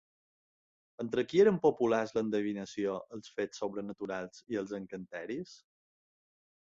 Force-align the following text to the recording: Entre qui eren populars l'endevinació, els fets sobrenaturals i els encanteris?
Entre 1.03 1.23
qui 1.33 1.41
eren 1.43 1.59
populars 1.65 2.13
l'endevinació, 2.15 2.95
els 3.17 3.29
fets 3.37 3.63
sobrenaturals 3.65 4.43
i 4.55 4.61
els 4.63 4.75
encanteris? 4.79 5.55